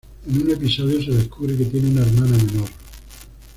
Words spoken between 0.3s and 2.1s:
un episodio se descubre que tiene una